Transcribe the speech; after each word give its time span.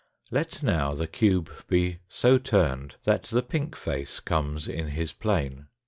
Let 0.31 0.63
now 0.63 0.93
the 0.93 1.05
cube 1.05 1.51
be 1.67 1.99
so 2.09 2.39
turned 2.39 2.95
that 3.03 3.21
the 3.25 3.43
pink 3.43 3.75
face 3.75 4.19
comes 4.19 4.67
in 4.67 4.87
his 4.87 5.13
plane. 5.13 5.67